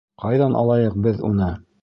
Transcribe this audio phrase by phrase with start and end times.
[0.21, 1.53] Ҡайҙан алайыҡ беҙ уны?